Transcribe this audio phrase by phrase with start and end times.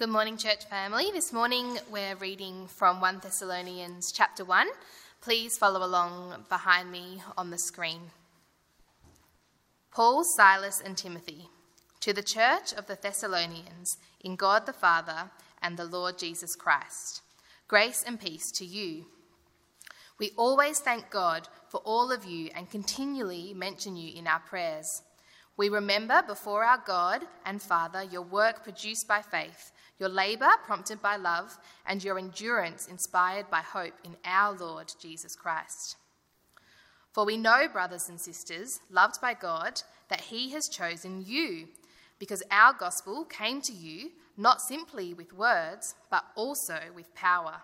[0.00, 1.10] Good morning, church family.
[1.12, 4.66] This morning we're reading from 1 Thessalonians chapter 1.
[5.20, 8.00] Please follow along behind me on the screen.
[9.90, 11.50] Paul, Silas, and Timothy,
[12.00, 17.20] to the church of the Thessalonians, in God the Father and the Lord Jesus Christ,
[17.68, 19.04] grace and peace to you.
[20.18, 25.02] We always thank God for all of you and continually mention you in our prayers.
[25.60, 31.02] We remember before our God and Father your work produced by faith your labour prompted
[31.02, 35.96] by love, and your endurance inspired by hope in our Lord Jesus Christ.
[37.12, 41.68] For we know, brothers and sisters, loved by God, that He has chosen you,
[42.18, 47.56] because our gospel came to you not simply with words, but also with power,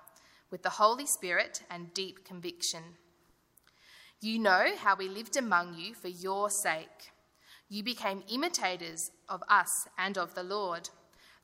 [0.51, 2.83] with the Holy Spirit and deep conviction.
[4.21, 7.13] You know how we lived among you for your sake.
[7.69, 10.89] You became imitators of us and of the Lord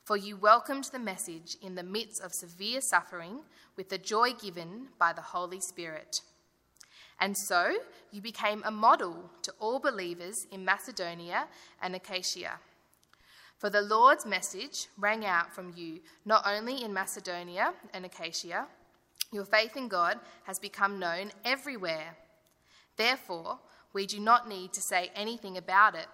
[0.03, 3.39] for you welcomed the message in the midst of severe suffering
[3.77, 6.21] with the joy given by the Holy Spirit.
[7.19, 7.73] And so
[8.11, 11.45] you became a model to all believers in Macedonia
[11.81, 12.59] and Achaia.
[13.57, 18.65] For the Lord's message rang out from you not only in Macedonia and Achaia,
[19.31, 22.17] your faith in God has become known everywhere.
[22.97, 23.57] Therefore,
[23.93, 26.07] we do not need to say anything about it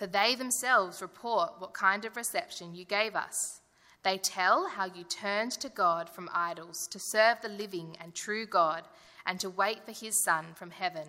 [0.00, 3.60] for they themselves report what kind of reception you gave us.
[4.02, 8.46] They tell how you turned to God from idols to serve the living and true
[8.46, 8.84] God
[9.26, 11.06] and to wait for his Son from heaven,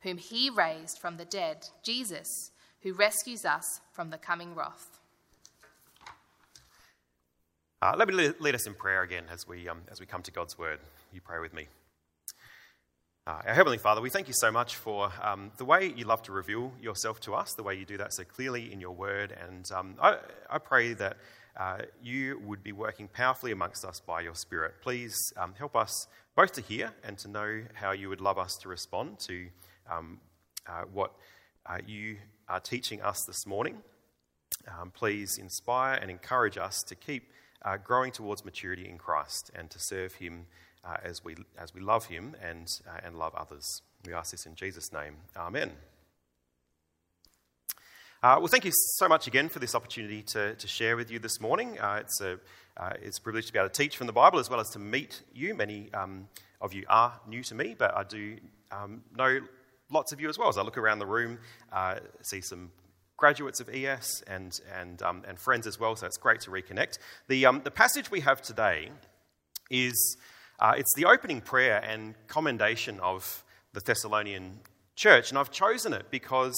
[0.00, 2.50] whom he raised from the dead, Jesus,
[2.80, 4.98] who rescues us from the coming wrath.
[7.80, 10.32] Uh, let me lead us in prayer again as we, um, as we come to
[10.32, 10.80] God's word.
[11.12, 11.68] You pray with me.
[13.24, 16.22] Uh, our Heavenly Father, we thank you so much for um, the way you love
[16.24, 19.32] to reveal yourself to us, the way you do that so clearly in your word.
[19.40, 20.16] And um, I,
[20.50, 21.18] I, pray that
[21.56, 24.74] uh, you would be working powerfully amongst us by your Spirit.
[24.82, 28.56] Please um, help us both to hear and to know how you would love us
[28.62, 29.46] to respond to
[29.88, 30.18] um,
[30.66, 31.12] uh, what
[31.66, 32.16] uh, you
[32.48, 33.76] are teaching us this morning.
[34.66, 37.30] Um, please inspire and encourage us to keep
[37.64, 40.46] uh, growing towards maturity in Christ and to serve Him
[40.84, 43.82] uh, as, we, as we love him and, uh, and love others.
[44.06, 45.16] We ask this in Jesus' name.
[45.36, 45.72] Amen.
[48.22, 51.18] Uh, well, thank you so much again for this opportunity to, to share with you
[51.18, 51.78] this morning.
[51.80, 52.38] Uh, it's, a,
[52.76, 54.70] uh, it's a privilege to be able to teach from the Bible as well as
[54.70, 55.54] to meet you.
[55.54, 56.28] Many um,
[56.60, 58.36] of you are new to me, but I do
[58.70, 59.40] um, know
[59.90, 60.48] lots of you as well.
[60.48, 61.38] As I look around the room,
[61.72, 62.70] uh, see some
[63.16, 66.98] graduates of ES and, and, um, and friends as well, so it's great to reconnect.
[67.28, 68.90] The, um, the passage we have today
[69.70, 70.16] is
[70.62, 73.42] uh, it's the opening prayer and commendation of
[73.72, 74.60] the Thessalonian
[74.94, 76.54] church, and I've chosen it because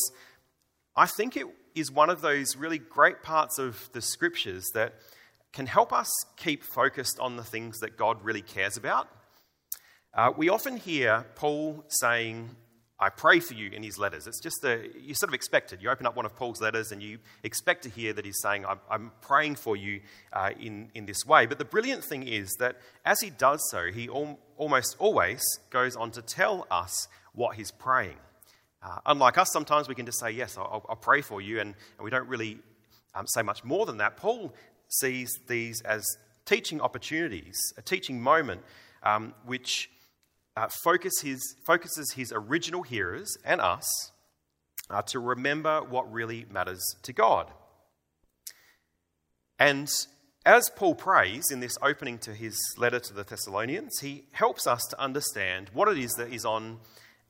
[0.95, 4.93] I think it is one of those really great parts of the scriptures that
[5.55, 9.09] can help us keep focused on the things that God really cares about.
[10.13, 12.51] Uh, we often hear Paul saying,
[12.99, 14.27] I pray for you in his letters.
[14.29, 15.83] It's just you sort of expect it.
[15.83, 18.65] You open up one of Paul's letters and you expect to hear that he's saying,
[18.65, 20.01] I'm, I'm praying for you
[20.33, 21.47] uh, in, in this way.
[21.47, 25.97] But the brilliant thing is that as he does so, he al- almost always goes
[25.97, 28.17] on to tell us what he's praying.
[28.81, 31.75] Uh, unlike us, sometimes we can just say, Yes, I'll, I'll pray for you, and,
[31.99, 32.59] and we don't really
[33.15, 34.17] um, say much more than that.
[34.17, 34.55] Paul
[34.89, 36.05] sees these as
[36.45, 38.61] teaching opportunities, a teaching moment,
[39.03, 39.91] um, which
[40.57, 44.13] uh, focus his, focuses his original hearers and us
[44.91, 47.51] uh, to remember what really matters to God.
[49.59, 49.91] And
[50.47, 54.83] as Paul prays in this opening to his letter to the Thessalonians, he helps us
[54.91, 56.79] to understand what it is that is on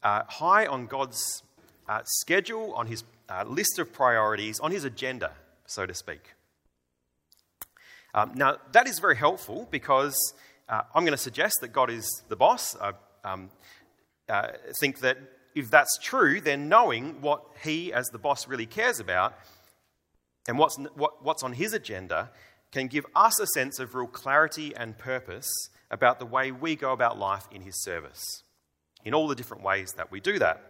[0.02, 1.42] uh, high on God's
[1.88, 5.32] uh, schedule, on his uh, list of priorities, on his agenda,
[5.66, 6.34] so to speak.
[8.14, 10.14] Um, now, that is very helpful because
[10.68, 12.76] uh, I'm going to suggest that God is the boss.
[12.76, 12.92] Uh,
[13.24, 13.50] um,
[14.28, 14.48] uh,
[14.80, 15.18] think that
[15.54, 19.34] if that's true, then knowing what he, as the boss, really cares about
[20.46, 22.30] and what's, what, what's on his agenda
[22.72, 25.48] can give us a sense of real clarity and purpose
[25.90, 28.42] about the way we go about life in his service,
[29.04, 30.60] in all the different ways that we do that.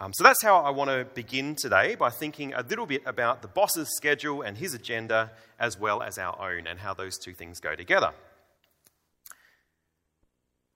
[0.00, 3.42] Um, so that's how I want to begin today by thinking a little bit about
[3.42, 7.34] the boss's schedule and his agenda, as well as our own, and how those two
[7.34, 8.12] things go together.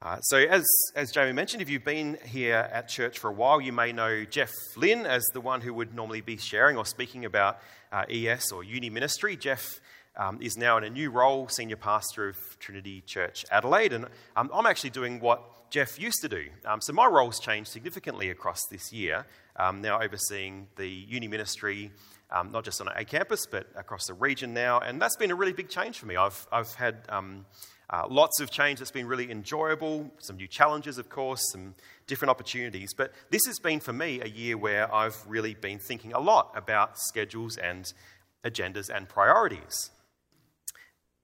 [0.04, 3.58] Uh, so, as, as Jamie mentioned, if you've been here at church for a while,
[3.58, 7.24] you may know Jeff Lynn as the one who would normally be sharing or speaking
[7.24, 7.58] about
[7.90, 9.34] uh, ES or uni ministry.
[9.34, 9.80] Jeff
[10.18, 14.04] um, is now in a new role, senior pastor of Trinity Church Adelaide, and
[14.36, 16.48] um, I'm actually doing what Jeff used to do.
[16.66, 19.24] Um, so, my role's changed significantly across this year,
[19.56, 21.90] um, now overseeing the uni ministry
[22.30, 24.80] um, not just on a campus, but across the region now.
[24.80, 26.16] And that's been a really big change for me.
[26.16, 27.46] I've, I've had um,
[27.90, 31.74] uh, lots of change that's been really enjoyable, some new challenges, of course, some
[32.06, 32.94] different opportunities.
[32.94, 36.52] But this has been for me a year where I've really been thinking a lot
[36.56, 37.92] about schedules and
[38.44, 39.90] agendas and priorities.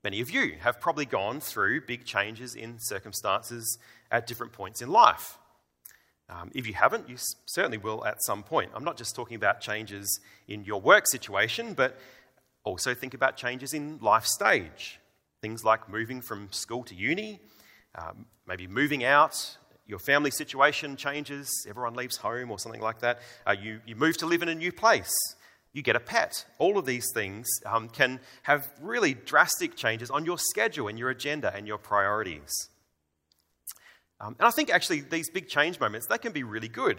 [0.05, 3.79] Many of you have probably gone through big changes in circumstances
[4.11, 5.39] at different points in life.
[6.29, 7.17] Um, if you haven't, you
[7.47, 8.71] certainly will at some point.
[8.75, 11.99] I'm not just talking about changes in your work situation, but
[12.65, 15.00] also think about changes in life stage.
[15.43, 17.41] Things like moving from school to uni,
[17.95, 19.57] um, maybe moving out,
[19.87, 23.21] your family situation changes, everyone leaves home or something like that.
[23.47, 25.11] Uh, you, you move to live in a new place,
[25.73, 26.45] you get a pet.
[26.59, 31.11] All of these things um, can have really drastic changes on your schedule and your
[31.11, 32.51] agenda and your priorities.
[34.21, 36.99] Um, and I think actually these big change moments, they can be really good.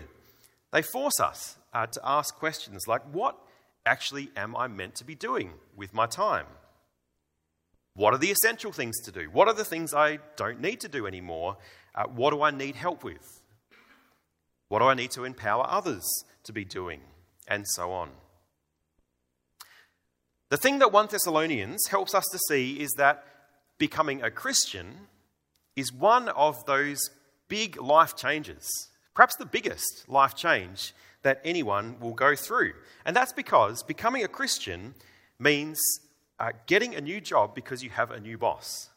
[0.71, 3.37] They force us uh, to ask questions like, what
[3.85, 6.47] actually am I meant to be doing with my time?
[7.95, 9.29] What are the essential things to do?
[9.31, 11.57] What are the things I don't need to do anymore?
[11.93, 13.41] Uh, what do I need help with?
[14.69, 16.07] What do I need to empower others
[16.43, 17.01] to be doing?
[17.47, 18.11] And so on.
[20.49, 23.25] The thing that 1 Thessalonians helps us to see is that
[23.77, 25.07] becoming a Christian
[25.75, 27.09] is one of those
[27.47, 28.69] big life changes,
[29.13, 32.73] perhaps the biggest life change that anyone will go through.
[33.05, 34.93] And that's because becoming a Christian
[35.39, 35.79] means
[36.41, 38.89] uh, getting a new job because you have a new boss.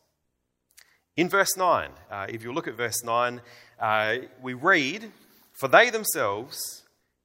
[1.15, 3.43] In verse 9, uh, if you look at verse 9,
[3.79, 5.13] uh, we read,
[5.53, 6.85] For they themselves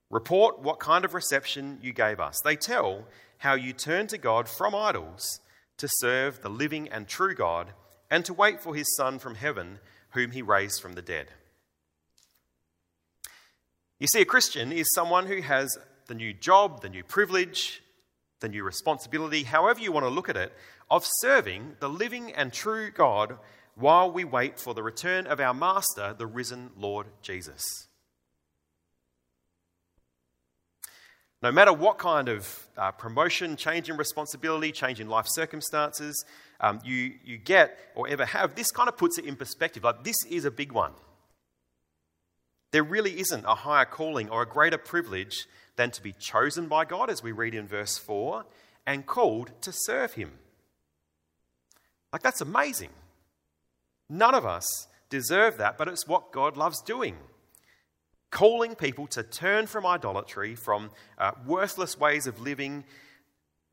[0.10, 2.36] report what kind of reception you gave us.
[2.44, 3.06] They tell
[3.38, 5.40] how you turned to God from idols
[5.78, 7.70] to serve the living and true God
[8.12, 9.80] and to wait for his Son from heaven,
[10.10, 11.28] whom he raised from the dead.
[14.00, 15.78] You see, a Christian is someone who has
[16.08, 17.82] the new job, the new privilege,
[18.40, 20.54] the new responsibility, however you want to look at it,
[20.90, 23.38] of serving the living and true God
[23.76, 27.64] while we wait for the return of our Master, the risen Lord Jesus.
[31.42, 36.26] No matter what kind of uh, promotion, change in responsibility, change in life circumstances
[36.60, 39.84] um, you, you get or ever have, this kind of puts it in perspective.
[39.84, 40.92] Like, this is a big one.
[42.72, 45.48] There really isn't a higher calling or a greater privilege
[45.80, 48.46] than to be chosen by God, as we read in verse 4,
[48.86, 50.34] and called to serve Him.
[52.12, 52.90] Like, that's amazing.
[54.10, 57.16] None of us deserve that, but it's what God loves doing
[58.30, 62.84] calling people to turn from idolatry, from uh, worthless ways of living,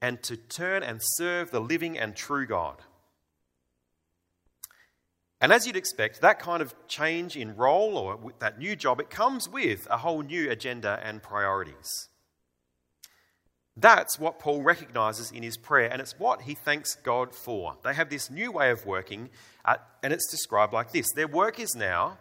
[0.01, 2.77] and to turn and serve the living and true God.
[5.41, 9.11] And as you'd expect, that kind of change in role or that new job, it
[9.11, 12.09] comes with a whole new agenda and priorities.
[13.77, 17.77] That's what Paul recognizes in his prayer, and it's what he thanks God for.
[17.85, 19.29] They have this new way of working,
[19.67, 22.17] uh, and it's described like this Their work is now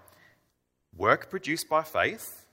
[0.93, 2.45] work produced by faith.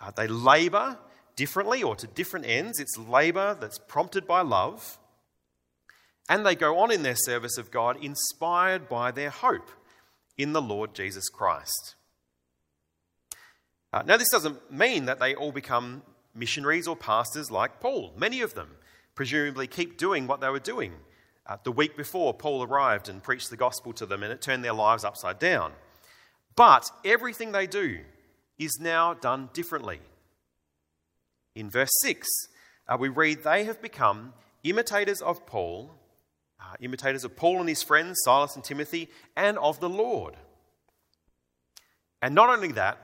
[0.00, 0.98] Uh, they labor
[1.36, 2.80] differently or to different ends.
[2.80, 4.98] It's labor that's prompted by love.
[6.28, 9.70] And they go on in their service of God inspired by their hope
[10.38, 11.94] in the Lord Jesus Christ.
[13.92, 16.02] Uh, now, this doesn't mean that they all become
[16.34, 18.14] missionaries or pastors like Paul.
[18.16, 18.76] Many of them
[19.14, 20.94] presumably keep doing what they were doing.
[21.46, 24.64] Uh, the week before, Paul arrived and preached the gospel to them, and it turned
[24.64, 25.72] their lives upside down.
[26.56, 28.00] But everything they do
[28.58, 30.00] is now done differently.
[31.54, 32.28] In verse 6,
[32.88, 34.32] uh, we read, They have become
[34.62, 35.90] imitators of Paul,
[36.62, 40.36] uh, imitators of Paul and his friends, Silas and Timothy, and of the Lord.
[42.22, 42.98] And not only that,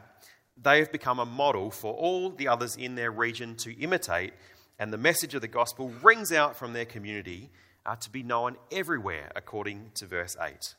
[0.61, 4.33] they have become a model for all the others in their region to imitate,
[4.79, 7.51] and the message of the gospel rings out from their community
[7.85, 10.75] uh, to be known everywhere, according to verse 8.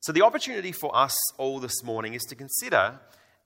[0.00, 3.00] So, the opportunity for us all this morning is to consider,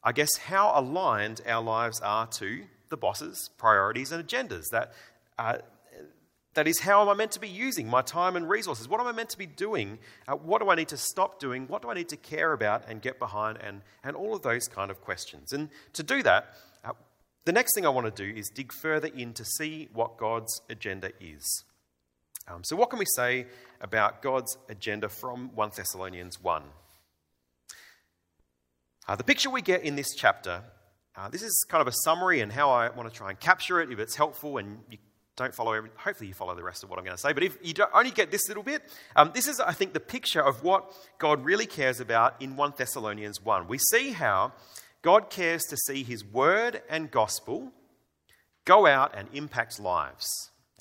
[0.05, 4.67] I guess, how aligned our lives are to the boss's priorities and agendas.
[4.73, 4.93] That,
[5.39, 5.59] uh,
[6.55, 8.89] that is, how am I meant to be using my time and resources?
[8.89, 9.99] What am I meant to be doing?
[10.27, 11.69] Uh, what do I need to stop doing?
[11.69, 13.59] What do I need to care about and get behind?
[13.63, 15.53] And, and all of those kind of questions.
[15.53, 16.55] And to do that,
[16.85, 16.93] uh,
[17.45, 20.61] the next thing I want to do is dig further in to see what God's
[20.69, 21.65] agenda is.
[22.49, 23.47] Um, so, what can we say
[23.81, 26.63] about God's agenda from 1 Thessalonians 1?
[29.07, 30.65] Uh, the picture we get in this chapter,
[31.17, 33.81] uh, this is kind of a summary and how I want to try and capture
[33.81, 34.99] it if it's helpful and you
[35.41, 37.33] don't follow every, hopefully you follow the rest of what I'm going to say.
[37.33, 38.83] But if you only get this little bit,
[39.17, 42.75] um, this is, I think, the picture of what God really cares about in 1
[42.77, 43.67] Thessalonians 1.
[43.67, 44.53] We see how
[45.01, 47.73] God cares to see his word and gospel
[48.67, 50.27] go out and impact lives.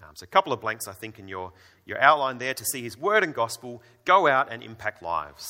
[0.03, 1.53] Um, so, a couple of blanks, I think, in your,
[1.85, 5.47] your outline there to see his word and gospel go out and impact lives.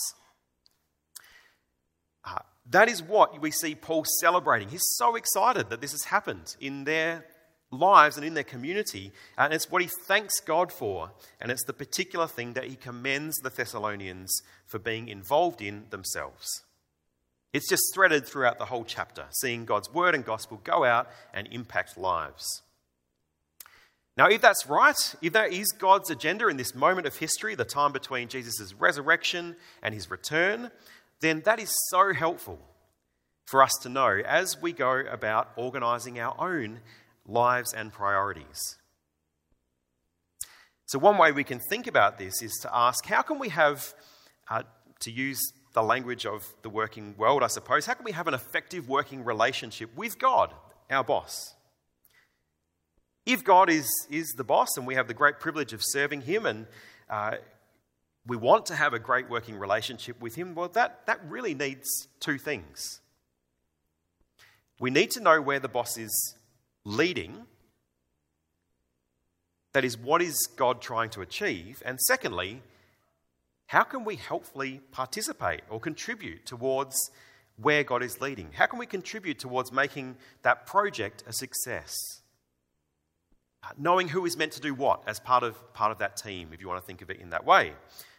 [2.23, 2.37] Uh,
[2.69, 4.69] that is what we see Paul celebrating.
[4.69, 7.25] He's so excited that this has happened in their
[7.71, 9.11] lives and in their community.
[9.37, 11.11] And it's what he thanks God for.
[11.39, 16.47] And it's the particular thing that he commends the Thessalonians for being involved in themselves.
[17.51, 21.47] It's just threaded throughout the whole chapter, seeing God's word and gospel go out and
[21.51, 22.61] impact lives.
[24.15, 27.65] Now, if that's right, if that is God's agenda in this moment of history, the
[27.65, 30.71] time between Jesus' resurrection and his return,
[31.21, 32.59] then that is so helpful
[33.45, 36.81] for us to know as we go about organising our own
[37.29, 38.77] lives and priorities.
[40.85, 43.93] So, one way we can think about this is to ask how can we have,
[44.49, 44.63] uh,
[45.01, 45.39] to use
[45.73, 49.23] the language of the working world, I suppose, how can we have an effective working
[49.23, 50.51] relationship with God,
[50.89, 51.53] our boss?
[53.25, 56.47] If God is, is the boss and we have the great privilege of serving Him
[56.47, 56.65] and
[57.07, 57.35] uh,
[58.25, 61.87] we want to have a great working relationship with Him, well, that, that really needs
[62.19, 62.99] two things.
[64.79, 66.35] We need to know where the boss is
[66.89, 67.45] leading.
[69.73, 71.83] That is, what is God trying to achieve?
[71.85, 72.61] And secondly,
[73.67, 76.95] how can we helpfully participate or contribute towards
[77.57, 78.49] where God is leading?
[78.53, 81.95] How can we contribute towards making that project a success?
[83.61, 86.49] Uh, knowing who is meant to do what as part of, part of that team,
[86.53, 87.73] if you want to think of it in that way.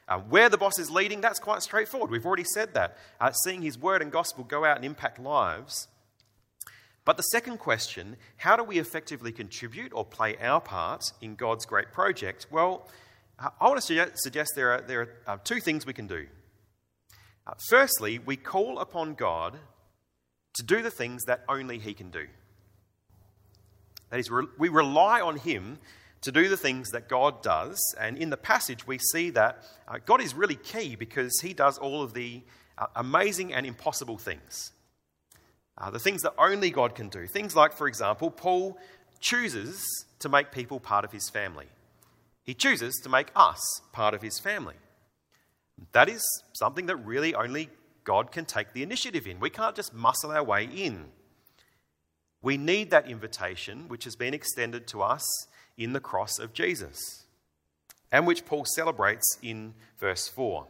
[0.06, 2.10] Uh, where the boss is leading, that's quite straightforward.
[2.10, 2.98] We've already said that.
[3.20, 5.88] Uh, seeing his word and gospel go out and impact lives.
[7.04, 11.64] But the second question, how do we effectively contribute or play our part in God's
[11.64, 12.46] great project?
[12.50, 12.88] Well,
[13.38, 16.26] I want to suggest there are, there are uh, two things we can do.
[17.46, 19.58] Uh, firstly, we call upon God
[20.54, 22.26] to do the things that only He can do.
[24.10, 25.78] That is, we rely on Him
[26.20, 27.78] to do the things that God does.
[27.98, 31.78] And in the passage, we see that uh, God is really key because He does
[31.78, 32.42] all of the
[32.94, 34.72] amazing and impossible things.
[35.78, 37.26] Uh, the things that only God can do.
[37.26, 38.78] Things like, for example, Paul
[39.20, 39.82] chooses
[40.18, 41.66] to make people part of his family.
[42.42, 43.60] He chooses to make us
[43.92, 44.74] part of his family.
[45.92, 46.22] That is
[46.52, 47.70] something that really only
[48.04, 49.40] God can take the initiative in.
[49.40, 51.06] We can't just muscle our way in.
[52.42, 55.24] We need that invitation which has been extended to us
[55.76, 57.26] in the cross of Jesus
[58.12, 60.66] and which Paul celebrates in verse 4.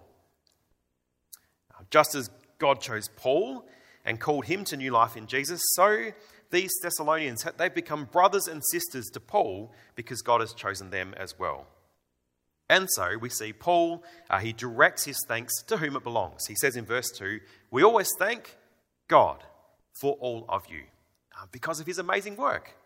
[1.90, 3.66] Just as God chose Paul
[4.04, 6.12] and called him to new life in Jesus, so
[6.50, 11.38] these Thessalonians, they've become brothers and sisters to Paul because God has chosen them as
[11.38, 11.66] well.
[12.68, 16.46] And so we see Paul, uh, he directs his thanks to whom it belongs.
[16.46, 17.40] He says in verse 2,
[17.70, 18.56] We always thank
[19.08, 19.42] God
[20.00, 20.82] for all of you
[21.36, 22.76] uh, because of his amazing work.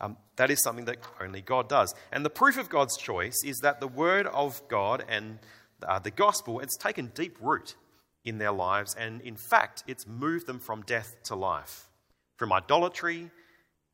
[0.00, 1.94] Um, that is something that only God does.
[2.12, 5.38] And the proof of God's choice is that the word of God and
[5.82, 7.74] uh, the gospel, it's taken deep root
[8.26, 11.88] in their lives, and in fact, it's moved them from death to life,
[12.36, 13.30] from idolatry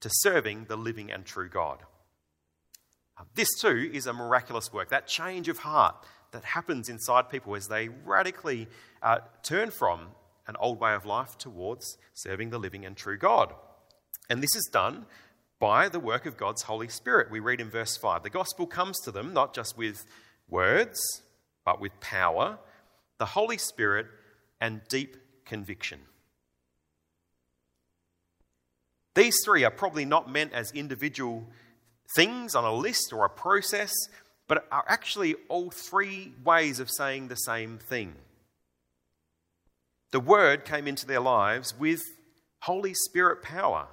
[0.01, 1.79] to serving the living and true God.
[3.35, 5.95] This too is a miraculous work, that change of heart
[6.33, 8.67] that happens inside people as they radically
[9.03, 10.09] uh, turn from
[10.47, 13.55] an old way of life towards serving the living and true God.
[14.29, 15.07] And this is done
[15.61, 17.31] by the work of God's Holy Spirit.
[17.31, 20.05] We read in verse 5 the gospel comes to them not just with
[20.49, 20.99] words,
[21.65, 22.59] but with power,
[23.19, 24.07] the Holy Spirit,
[24.63, 25.99] and deep conviction.
[29.17, 31.49] These three are probably not meant as individual
[32.15, 33.93] things on a list or a process,
[34.47, 38.15] but are actually all three ways of saying the same thing.
[40.13, 42.01] The Word came into their lives with
[42.61, 43.89] Holy Spirit power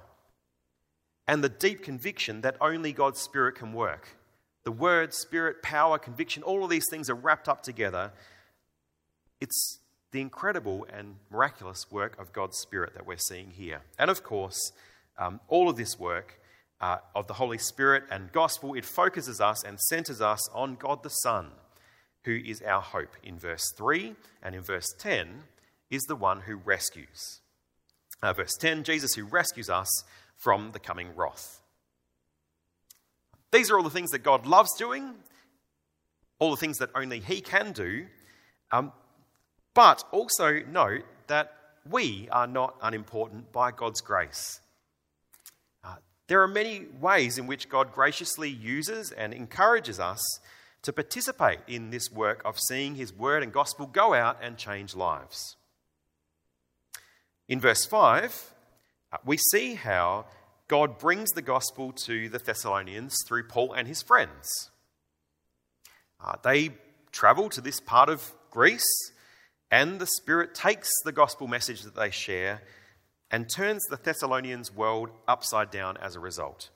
[1.26, 4.10] and the deep conviction that only God's Spirit can work.
[4.62, 8.12] The Word, Spirit, power, conviction, all of these things are wrapped up together.
[9.40, 9.79] It's
[10.12, 13.82] the incredible and miraculous work of God's Spirit that we're seeing here.
[13.98, 14.72] And of course,
[15.18, 16.40] um, all of this work
[16.80, 21.02] uh, of the Holy Spirit and gospel, it focuses us and centers us on God
[21.02, 21.48] the Son,
[22.24, 24.14] who is our hope in verse 3.
[24.42, 25.44] And in verse 10
[25.90, 27.40] is the one who rescues.
[28.22, 29.88] Uh, verse 10 Jesus who rescues us
[30.36, 31.60] from the coming wrath.
[33.52, 35.14] These are all the things that God loves doing,
[36.38, 38.06] all the things that only He can do.
[38.72, 38.92] Um,
[39.74, 41.52] but also note that
[41.88, 44.60] we are not unimportant by God's grace.
[46.30, 50.20] There are many ways in which God graciously uses and encourages us
[50.82, 54.94] to participate in this work of seeing His word and gospel go out and change
[54.94, 55.56] lives.
[57.48, 58.54] In verse 5,
[59.12, 60.26] uh, we see how
[60.68, 64.70] God brings the gospel to the Thessalonians through Paul and his friends.
[66.24, 66.70] Uh, they
[67.10, 69.10] travel to this part of Greece,
[69.70, 72.62] and the Spirit takes the gospel message that they share
[73.30, 76.70] and turns the Thessalonians' world upside down as a result.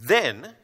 [0.00, 0.54] Then,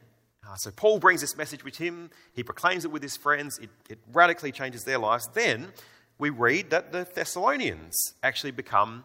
[0.46, 3.70] uh, so Paul brings this message with him, he proclaims it with his friends, it,
[3.88, 5.28] it radically changes their lives.
[5.34, 5.68] Then
[6.18, 9.04] we read that the Thessalonians actually become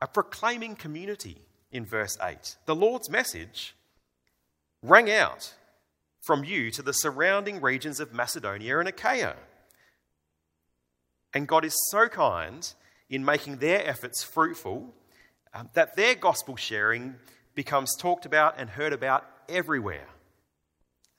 [0.00, 1.38] a proclaiming community
[1.72, 2.56] in verse 8.
[2.66, 3.74] The Lord's message
[4.82, 5.54] rang out
[6.22, 9.36] from you to the surrounding regions of Macedonia and Achaia.
[11.34, 12.72] And God is so kind
[13.10, 14.94] in making their efforts fruitful
[15.52, 17.16] um, that their gospel sharing
[17.54, 20.06] becomes talked about and heard about everywhere.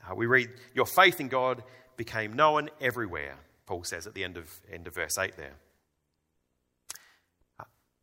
[0.10, 1.64] Uh, we read, Your faith in God
[1.98, 5.54] became known everywhere, Paul says at the end of, end of verse 8 there.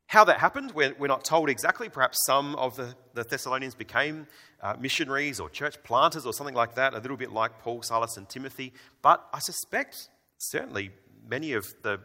[0.06, 1.88] How that happened, we're, we're, not told exactly.
[1.88, 4.26] Perhaps some of the, the Thessalonians became
[4.60, 8.18] uh, missionaries or church planters or something like that, a little bit like Paul, Silas,
[8.18, 8.74] and Timothy.
[9.00, 10.90] But I suspect certainly
[11.26, 12.00] many of the,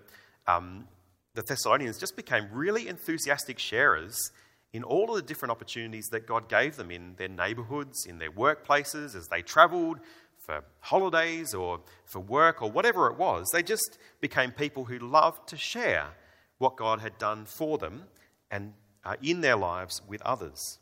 [0.48, 0.88] um,
[1.34, 4.32] the Thessalonians just became really enthusiastic sharers
[4.74, 8.32] in all of the different opportunities that God gave them in their neighborhoods, in their
[8.32, 10.00] workplaces, as they traveled
[10.38, 13.46] for holidays or for work or whatever it was.
[13.54, 16.08] They just became people who loved to share
[16.58, 18.04] what God had done for them
[18.50, 18.74] and
[19.06, 20.80] uh, in their lives with others.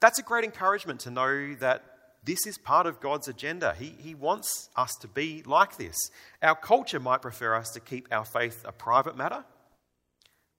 [0.00, 1.91] That's a great encouragement to know that
[2.24, 3.74] this is part of God's agenda.
[3.76, 5.96] He, he wants us to be like this.
[6.40, 9.44] Our culture might prefer us to keep our faith a private matter,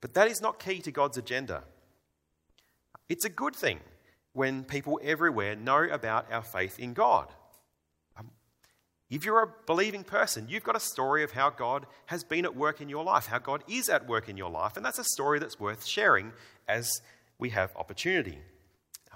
[0.00, 1.64] but that is not key to God's agenda.
[3.08, 3.80] It's a good thing
[4.34, 7.28] when people everywhere know about our faith in God.
[8.18, 8.30] Um,
[9.08, 12.56] if you're a believing person, you've got a story of how God has been at
[12.56, 15.04] work in your life, how God is at work in your life, and that's a
[15.04, 16.32] story that's worth sharing
[16.68, 16.90] as
[17.38, 18.38] we have opportunity.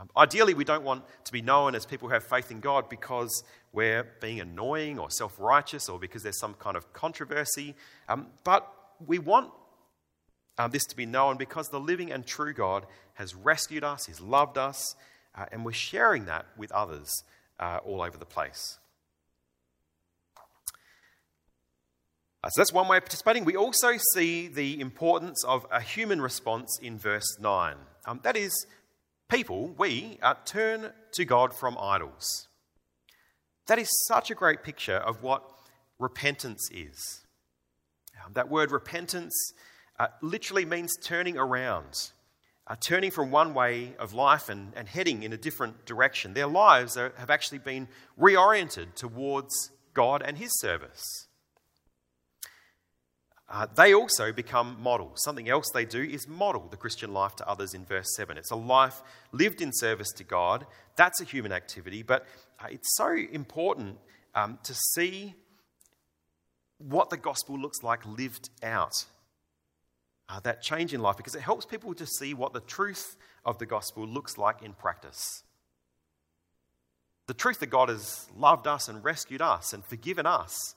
[0.01, 2.89] Um, ideally, we don't want to be known as people who have faith in God
[2.89, 7.75] because we're being annoying or self righteous or because there's some kind of controversy.
[8.09, 8.73] Um, but
[9.05, 9.51] we want
[10.57, 14.21] uh, this to be known because the living and true God has rescued us, He's
[14.21, 14.95] loved us,
[15.35, 17.11] uh, and we're sharing that with others
[17.59, 18.79] uh, all over the place.
[22.45, 23.45] Uh, so that's one way of participating.
[23.45, 27.75] We also see the importance of a human response in verse 9.
[28.07, 28.67] Um, that is,
[29.29, 32.49] people, we, uh, turn to God from idols.
[33.67, 35.43] That is such a great picture of what
[35.99, 37.27] repentance is.
[38.25, 39.35] Um, that word repentance
[39.99, 42.11] uh, literally means turning around,
[42.67, 46.35] uh, turning from one way of life and, and heading in a different direction.
[46.35, 47.89] Their lives are, have actually been
[48.19, 51.28] reoriented towards God and His service.
[53.51, 55.23] Uh, they also become models.
[55.23, 58.37] Something else they do is model the Christian life to others in verse 7.
[58.37, 60.67] It's a life lived in service to God.
[60.97, 62.27] That's a human activity, but
[62.61, 63.97] uh, it's so important
[64.35, 65.35] um, to see
[66.77, 69.07] what the gospel looks like lived out
[70.29, 73.59] uh, that change in life because it helps people to see what the truth of
[73.59, 75.43] the gospel looks like in practice.
[77.27, 80.75] The truth that God has loved us and rescued us and forgiven us,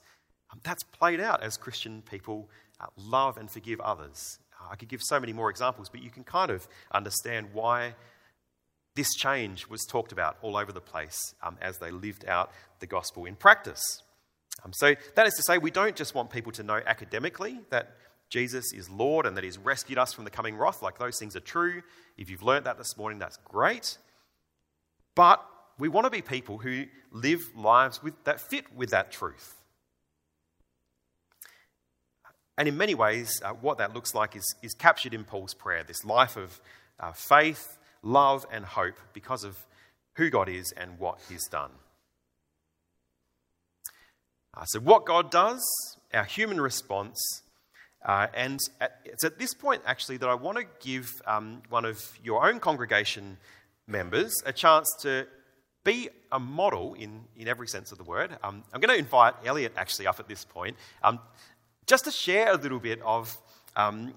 [0.64, 4.40] that's played out as Christian people uh, love and forgive others.
[4.60, 7.96] Uh, I could give so many more examples, but you can kind of understand why
[8.96, 12.88] this change was talked about all over the place um, as they lived out the
[12.88, 13.82] gospel in practice.
[14.66, 17.96] Um, so, that is to say, we don't just want people to know academically that
[18.30, 20.82] Jesus is Lord and that He's rescued us from the coming wrath.
[20.82, 21.82] Like those things are true.
[22.18, 23.98] If you've learnt that this morning, that's great.
[25.16, 25.44] But
[25.78, 29.61] we want to be people who live lives with, that fit with that truth.
[32.62, 35.84] And in many ways, uh, what that looks like is, is captured in Paul's prayer
[35.84, 36.62] this life of
[37.00, 39.66] uh, faith, love, and hope because of
[40.14, 41.72] who God is and what He's done.
[44.56, 45.64] Uh, so, what God does,
[46.14, 47.20] our human response,
[48.06, 51.84] uh, and at, it's at this point, actually, that I want to give um, one
[51.84, 53.38] of your own congregation
[53.88, 55.26] members a chance to
[55.84, 58.38] be a model in, in every sense of the word.
[58.44, 61.20] Um, I'm going to invite Elliot actually up at this point um,
[61.86, 63.38] just to share a little bit of
[63.76, 64.14] um,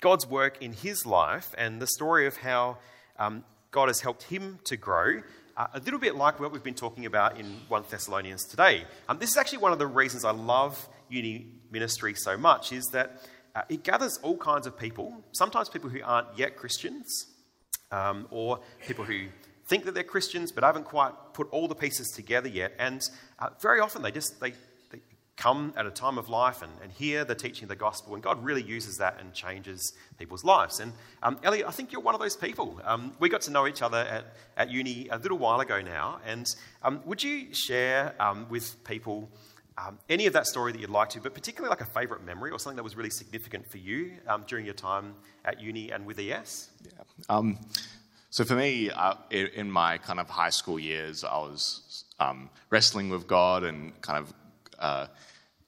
[0.00, 2.78] God's work in his life and the story of how
[3.18, 5.22] um, God has helped him to grow.
[5.56, 8.84] Uh, a little bit like what we've been talking about in 1 Thessalonians today.
[9.08, 12.86] Um, this is actually one of the reasons I love uni ministry so much is
[12.92, 13.22] that
[13.54, 17.26] uh, it gathers all kinds of people, sometimes people who aren't yet Christians,
[17.90, 19.26] um, or people who
[19.66, 22.72] think that they're Christians but haven't quite put all the pieces together yet.
[22.78, 23.02] And
[23.38, 24.56] uh, very often they just they, they
[25.42, 28.22] come at a time of life and, and hear the teaching of the gospel, and
[28.22, 30.78] God really uses that and changes people's lives.
[30.78, 32.80] And um, Elliot, I think you're one of those people.
[32.84, 36.20] Um, we got to know each other at, at uni a little while ago now,
[36.24, 39.28] and um, would you share um, with people
[39.78, 42.52] um, any of that story that you'd like to, but particularly like a favourite memory
[42.52, 45.12] or something that was really significant for you um, during your time
[45.44, 46.70] at uni and with ES?
[46.84, 47.52] Yeah.
[48.30, 52.04] so for me, uh, in my kind of high school years, I was
[52.70, 54.32] wrestling with God and kind of
[54.78, 55.06] uh,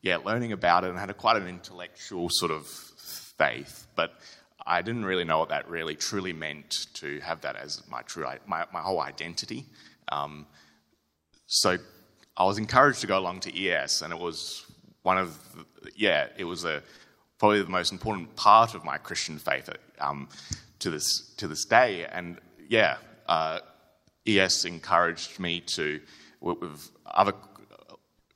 [0.04, 4.12] yeah, learning about it and had a, quite an intellectual sort of faith, but
[4.66, 8.26] I didn't really know what that really truly meant to have that as my true
[8.46, 9.64] my, my whole identity.
[10.12, 10.46] Um,
[11.46, 11.78] so
[12.36, 14.66] I was encouraged to go along to ES, and it was
[15.04, 16.82] one of the, yeah, it was a
[17.38, 20.28] probably the most important part of my Christian faith um,
[20.80, 22.04] to this to this day.
[22.04, 22.38] And
[22.68, 23.60] yeah, uh,
[24.26, 25.98] ES encouraged me to
[26.42, 27.32] work with other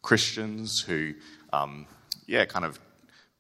[0.00, 1.12] Christians who,
[1.52, 1.87] um,
[2.26, 2.78] yeah, kind of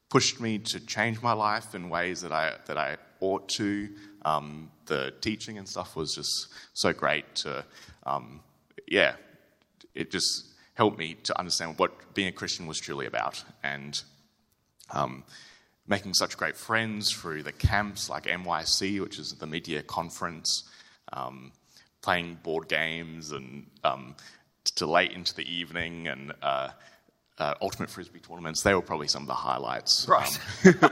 [0.08, 3.88] pushed me to change my life in ways that I that I ought to.
[4.22, 7.64] Um, the teaching and stuff was just so great to,
[8.04, 8.40] um,
[8.86, 9.14] yeah,
[9.94, 14.02] it just helped me to understand what being a Christian was truly about, and
[14.90, 15.24] um,
[15.86, 20.68] making such great friends through the camps like MYC, which is the media conference,
[21.12, 21.52] um,
[22.02, 24.14] playing board games and um,
[24.76, 26.68] to late into the evening and uh,
[27.38, 28.62] uh, ultimate frisbee tournaments.
[28.62, 30.06] They were probably some of the highlights.
[30.08, 30.38] Right.
[30.64, 30.90] Um,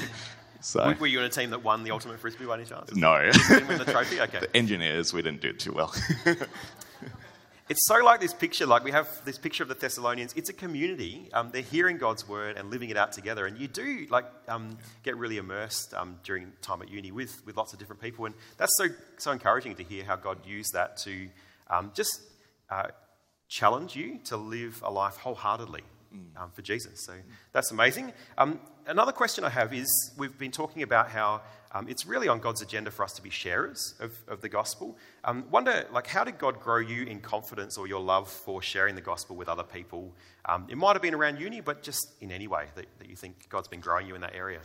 [0.60, 2.94] so, were you in a team that won the ultimate frisbee by any chance?
[2.94, 3.30] No.
[3.30, 4.20] Didn't win the trophy.
[4.28, 4.40] Okay.
[4.40, 5.94] The engineers, we didn't do too well.
[7.68, 8.66] it's so like this picture.
[8.66, 10.32] Like we have this picture of the Thessalonians.
[10.36, 11.28] It's a community.
[11.32, 13.46] Um, they're hearing God's word and living it out together.
[13.46, 17.56] And you do like um, get really immersed um, during time at uni with with
[17.56, 18.26] lots of different people.
[18.26, 18.86] And that's so
[19.18, 21.28] so encouraging to hear how God used that to
[21.70, 22.22] um, just.
[22.70, 22.88] Uh,
[23.48, 25.82] challenge you to live a life wholeheartedly
[26.36, 27.04] um, for Jesus.
[27.04, 27.14] So
[27.52, 28.12] that's amazing.
[28.36, 32.38] Um, another question I have is we've been talking about how um, it's really on
[32.40, 34.96] God's agenda for us to be sharers of, of the gospel.
[35.24, 38.94] Um, wonder, like, how did God grow you in confidence or your love for sharing
[38.94, 40.14] the gospel with other people?
[40.46, 43.16] Um, it might have been around uni, but just in any way that, that you
[43.16, 44.60] think God's been growing you in that area.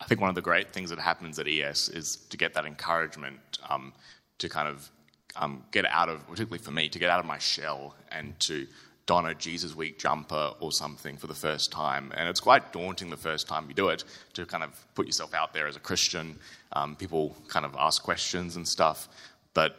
[0.00, 2.64] I think one of the great things that happens at ES is to get that
[2.64, 3.92] encouragement um,
[4.38, 4.90] to kind of
[5.38, 8.66] um, get out of, particularly for me, to get out of my shell and to
[9.06, 12.12] don a Jesus Week jumper or something for the first time.
[12.14, 15.32] And it's quite daunting the first time you do it to kind of put yourself
[15.32, 16.38] out there as a Christian.
[16.72, 19.08] Um, people kind of ask questions and stuff,
[19.54, 19.76] but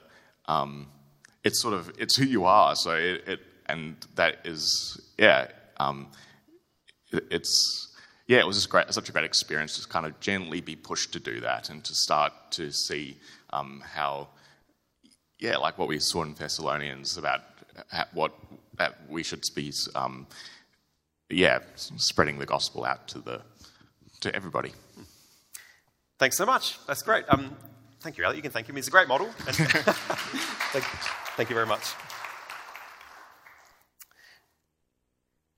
[0.47, 0.87] um,
[1.43, 2.75] it's sort of it's who you are.
[2.75, 6.07] So it, it and that is yeah, um,
[7.11, 7.95] it, it's
[8.27, 11.13] yeah, it was just great, such a great experience to kind of gently be pushed
[11.13, 13.17] to do that and to start to see
[13.51, 14.29] um, how
[15.39, 17.41] yeah, like what we saw in Thessalonians about
[18.13, 18.33] what
[18.77, 20.27] that we should be, um,
[21.29, 23.41] yeah, spreading the gospel out to the
[24.21, 24.73] to everybody.
[26.17, 26.77] Thanks so much.
[26.85, 27.23] That's great.
[27.29, 27.55] Um,
[28.01, 28.37] thank you, Elliot.
[28.37, 28.75] You can thank him.
[28.75, 29.27] He's a great model.
[29.37, 30.83] thank,
[31.37, 31.93] thank, you very much.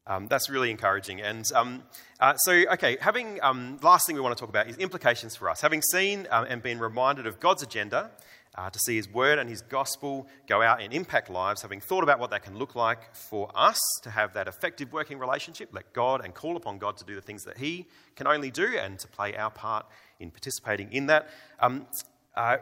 [0.05, 1.19] Um, that's really encouraging.
[1.21, 1.81] And um,
[2.19, 5.49] uh, so, okay, having um, last thing we want to talk about is implications for
[5.49, 5.61] us.
[5.61, 8.11] Having seen um, and been reminded of God's agenda
[8.55, 12.03] uh, to see His word and His gospel go out and impact lives, having thought
[12.03, 15.93] about what that can look like for us to have that effective working relationship, let
[15.93, 18.99] God and call upon God to do the things that He can only do and
[18.99, 19.85] to play our part
[20.19, 21.29] in participating in that.
[21.59, 21.87] Um,
[22.35, 22.57] uh,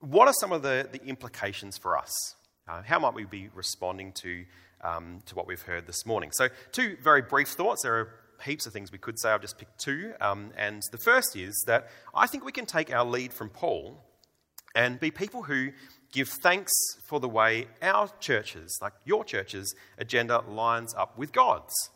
[0.00, 2.34] what are some of the, the implications for us?
[2.66, 4.44] Uh, how might we be responding to,
[4.82, 6.30] um, to what we've heard this morning?
[6.32, 7.82] So, two very brief thoughts.
[7.82, 9.30] There are heaps of things we could say.
[9.30, 10.14] I've just picked two.
[10.20, 14.02] Um, and the first is that I think we can take our lead from Paul
[14.74, 15.70] and be people who
[16.12, 16.72] give thanks
[17.06, 21.90] for the way our churches, like your church's agenda, lines up with God's.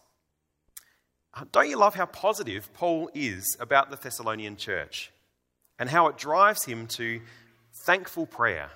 [1.35, 5.13] Uh, don't you love how positive Paul is about the Thessalonian church
[5.79, 7.21] and how it drives him to
[7.85, 8.71] thankful prayer?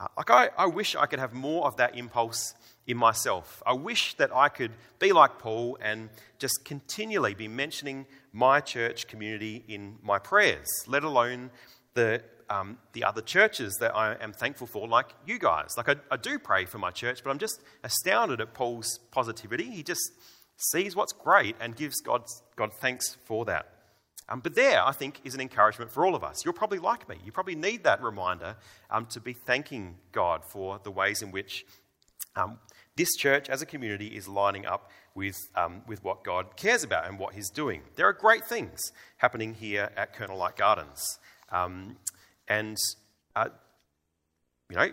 [0.00, 2.54] Uh, like, I, I wish I could have more of that impulse
[2.86, 3.62] in myself.
[3.66, 9.06] I wish that I could be like Paul and just continually be mentioning my church
[9.06, 11.50] community in my prayers, let alone
[11.92, 15.74] the um, the other churches that I am thankful for, like you guys.
[15.76, 19.70] Like, I, I do pray for my church, but I'm just astounded at Paul's positivity.
[19.70, 20.12] He just
[20.56, 22.24] sees what's great and gives God,
[22.56, 23.72] God thanks for that.
[24.28, 26.44] Um, but there, I think, is an encouragement for all of us.
[26.44, 27.16] You're probably like me.
[27.24, 28.56] You probably need that reminder
[28.90, 31.64] um, to be thanking God for the ways in which
[32.36, 32.58] um,
[32.96, 37.08] this church as a community is lining up with, um, with what God cares about
[37.08, 37.82] and what He's doing.
[37.96, 41.18] There are great things happening here at Colonel Light Gardens.
[42.50, 42.76] And,
[43.36, 43.48] uh,
[44.68, 44.90] you know,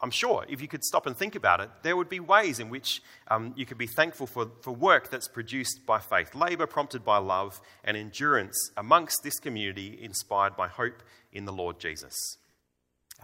[0.00, 2.68] I'm sure if you could stop and think about it, there would be ways in
[2.68, 7.04] which um, you could be thankful for, for work that's produced by faith, labour prompted
[7.04, 12.14] by love, and endurance amongst this community inspired by hope in the Lord Jesus.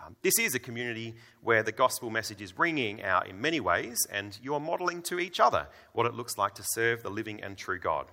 [0.05, 3.97] Um, this is a community where the gospel message is ringing out in many ways,
[4.11, 7.57] and you're modelling to each other what it looks like to serve the living and
[7.57, 8.07] true God.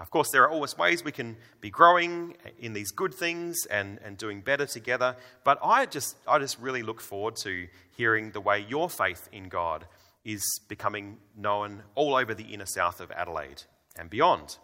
[0.00, 3.98] Of course, there are always ways we can be growing in these good things and,
[4.02, 8.40] and doing better together, but I just, I just really look forward to hearing the
[8.40, 9.84] way your faith in God
[10.24, 13.62] is becoming known all over the inner south of Adelaide
[13.98, 14.56] and beyond.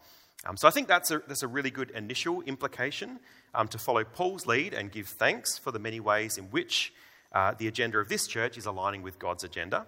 [0.47, 3.21] Um, so I think that's a, that's a really good initial implication
[3.55, 6.95] um, to follow Paul's lead and give thanks for the many ways in which
[7.33, 9.87] uh, the agenda of this church is aligning with God's agenda.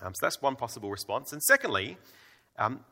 [0.00, 1.32] Um, so that's one possible response.
[1.32, 1.96] And secondly,
[2.56, 2.84] um,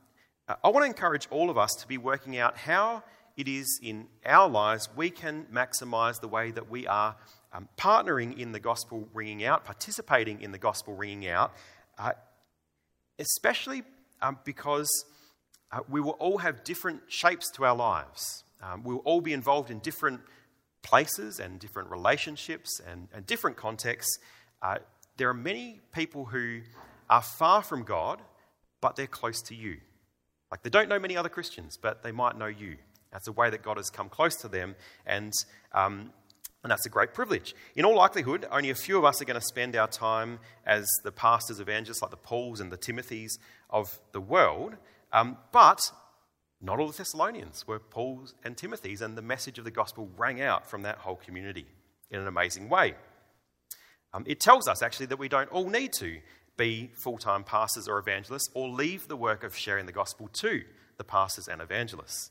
[0.63, 3.03] I want to encourage all of us to be working out how
[3.37, 7.17] it is in our lives we can maximize the way that we are
[7.53, 11.53] um, partnering in the gospel ringing out, participating in the gospel ringing out,
[11.99, 12.13] uh,
[13.19, 13.83] especially
[14.21, 14.89] um, because
[15.71, 18.45] uh, we will all have different shapes to our lives.
[18.63, 20.21] Um, we will all be involved in different
[20.83, 24.19] places and different relationships and, and different contexts.
[24.61, 24.79] Uh,
[25.17, 26.61] there are many people who
[27.11, 28.21] are far from God,
[28.81, 29.79] but they're close to you.
[30.53, 32.77] Like they don't know many other Christians, but they might know you.
[33.11, 35.33] That's a way that God has come close to them, and,
[35.73, 36.13] um,
[36.63, 37.55] and that's a great privilege.
[37.75, 40.87] In all likelihood, only a few of us are going to spend our time as
[41.05, 43.39] the pastors, evangelists, like the Pauls and the Timothys
[43.71, 44.77] of the world.
[45.11, 45.81] Um, but
[46.61, 50.43] not all the Thessalonians were Pauls and Timothys, and the message of the gospel rang
[50.43, 51.65] out from that whole community
[52.11, 52.95] in an amazing way.
[54.13, 56.21] Um, it tells us actually that we don't all need to
[56.57, 60.63] be full time pastors or evangelists or leave the work of sharing the gospel to
[60.99, 62.31] the pastors and evangelists.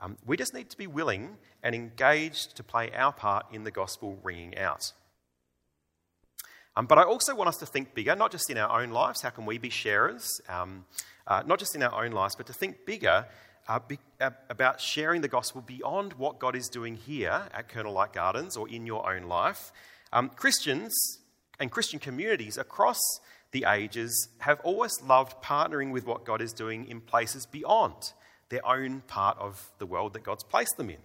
[0.00, 3.70] Um, we just need to be willing and engaged to play our part in the
[3.70, 4.92] gospel ringing out.
[6.76, 9.20] Um, but I also want us to think bigger, not just in our own lives,
[9.22, 10.40] how can we be sharers?
[10.48, 10.86] Um,
[11.26, 13.26] uh, not just in our own lives, but to think bigger
[13.68, 17.92] uh, be, uh, about sharing the gospel beyond what God is doing here at Colonel
[17.92, 19.72] Light Gardens or in your own life.
[20.12, 21.18] Um, Christians
[21.60, 22.98] and Christian communities across
[23.52, 28.12] the ages have always loved partnering with what God is doing in places beyond
[28.48, 30.98] their own part of the world that God's placed them in.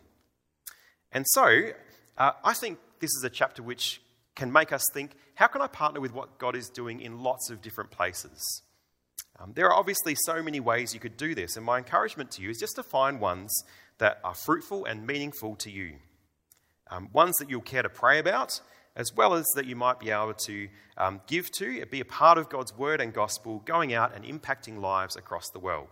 [1.12, 1.71] And so,
[2.17, 4.01] uh, I think this is a chapter which
[4.36, 7.51] can make us think how can I partner with what God is doing in lots
[7.51, 8.63] of different places?
[9.39, 12.41] Um, there are obviously so many ways you could do this, and my encouragement to
[12.41, 13.53] you is just to find ones
[13.99, 15.97] that are fruitful and meaningful to you.
[16.89, 18.62] Um, ones that you'll care to pray about,
[18.97, 22.38] as well as that you might be able to um, give to, be a part
[22.38, 25.89] of God's word and gospel, going out and impacting lives across the world.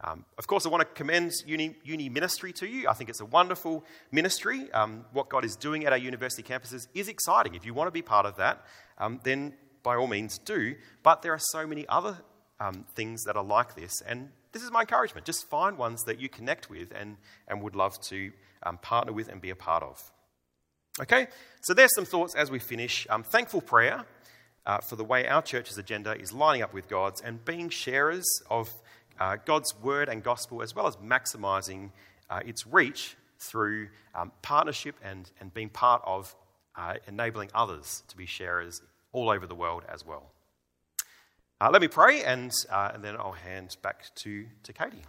[0.00, 2.88] Um, of course, I want to commend uni, uni, ministry to you.
[2.88, 4.70] I think it's a wonderful ministry.
[4.72, 7.54] Um, what God is doing at our university campuses is exciting.
[7.54, 8.66] If you want to be part of that,
[8.98, 9.54] um, then
[9.84, 10.74] by all means do.
[11.04, 12.18] But there are so many other
[12.58, 15.26] um, things that are like this, and this is my encouragement.
[15.26, 18.32] Just find ones that you connect with and, and would love to
[18.64, 19.98] um, partner with and be a part of.
[21.00, 21.26] Okay,
[21.62, 23.04] so there's some thoughts as we finish.
[23.10, 24.04] Um, thankful prayer
[24.64, 28.24] uh, for the way our church's agenda is lining up with God's and being sharers
[28.48, 28.72] of
[29.18, 31.90] uh, God's word and gospel, as well as maximizing
[32.30, 36.32] uh, its reach through um, partnership and, and being part of
[36.76, 38.80] uh, enabling others to be sharers
[39.12, 40.30] all over the world as well.
[41.60, 45.02] Uh, let me pray, and, uh, and then I'll hand back to, to Katie.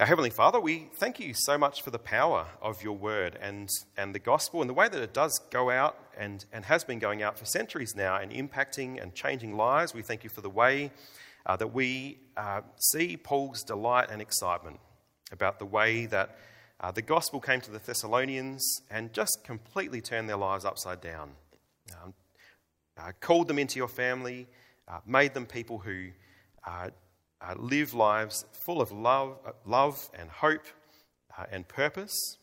[0.00, 3.68] Our Heavenly Father, we thank you so much for the power of your word and,
[3.96, 6.98] and the gospel and the way that it does go out and, and has been
[6.98, 9.94] going out for centuries now and impacting and changing lives.
[9.94, 10.90] We thank you for the way
[11.46, 14.80] uh, that we uh, see Paul's delight and excitement
[15.30, 16.38] about the way that
[16.80, 21.30] uh, the gospel came to the Thessalonians and just completely turned their lives upside down.
[22.02, 22.14] Um,
[22.98, 24.48] uh, called them into your family,
[24.88, 26.08] uh, made them people who
[27.44, 30.64] uh, live lives full of love, uh, love and hope
[31.36, 32.38] uh, and purpose.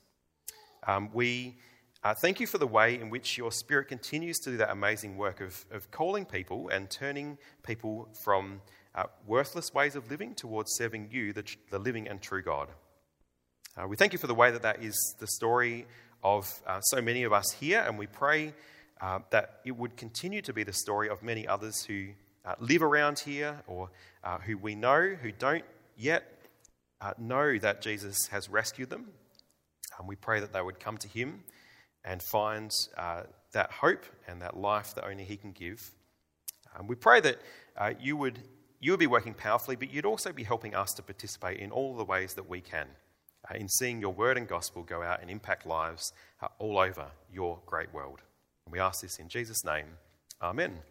[0.85, 1.57] Um, we
[2.03, 5.17] uh, thank you for the way in which your Spirit continues to do that amazing
[5.17, 8.61] work of, of calling people and turning people from
[8.95, 12.69] uh, worthless ways of living towards serving you, the, the living and true God.
[13.77, 15.85] Uh, we thank you for the way that that is the story
[16.23, 18.53] of so many of us here, and we pray
[19.31, 22.09] that it would continue to be the story of many others who
[22.45, 23.89] uh, live around here or
[24.23, 25.65] uh, who we know who don't
[25.97, 26.23] yet
[27.01, 29.07] uh, know that Jesus has rescued them.
[29.99, 31.43] And we pray that they would come to Him
[32.03, 33.23] and find uh,
[33.53, 35.91] that hope and that life that only He can give.
[36.77, 37.37] Um, we pray that
[37.77, 38.39] uh, you, would,
[38.79, 41.95] you would be working powerfully, but you'd also be helping us to participate in all
[41.95, 42.87] the ways that we can.
[43.49, 46.13] uh, in seeing your word and gospel go out and impact lives
[46.59, 48.19] all over your great world.
[48.65, 49.85] And we ask this in Jesus' name.
[50.41, 50.90] Amen.